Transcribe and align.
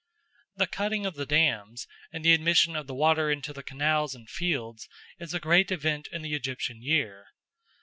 The 0.55 0.65
cutting 0.65 1.05
of 1.05 1.13
the 1.13 1.27
dams 1.27 1.85
and 2.11 2.25
the 2.25 2.33
admission 2.33 2.75
of 2.75 2.87
the 2.87 2.95
water 2.95 3.29
into 3.29 3.53
the 3.53 3.61
canals 3.61 4.15
and 4.15 4.27
fields 4.27 4.89
is 5.19 5.35
a 5.35 5.39
great 5.39 5.71
event 5.71 6.07
in 6.11 6.23
the 6.23 6.33
Egyptian 6.33 6.81
year. 6.81 7.27